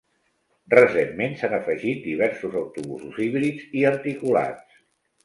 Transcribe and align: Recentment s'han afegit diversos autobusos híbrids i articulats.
Recentment 0.73 1.35
s'han 1.41 1.53
afegit 1.57 2.01
diversos 2.05 2.57
autobusos 2.63 3.21
híbrids 3.27 3.69
i 3.83 3.85
articulats. 3.91 4.81